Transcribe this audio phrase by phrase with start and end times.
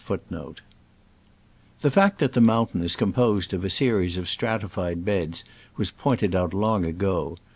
[0.09, 0.19] f
[1.81, 5.43] The fact that the mountain is com posed of a series of stratified beds
[5.77, 7.37] was pointed out long ago.